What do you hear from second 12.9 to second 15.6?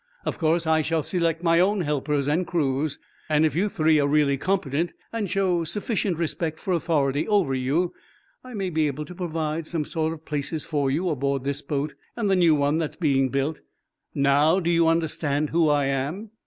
being built. Now, do you understand